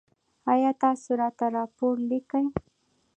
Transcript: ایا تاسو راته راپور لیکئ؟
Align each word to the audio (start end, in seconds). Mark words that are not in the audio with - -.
ایا 0.51 0.71
تاسو 0.81 1.09
راته 1.21 1.45
راپور 1.55 1.95
لیکئ؟ 2.09 2.45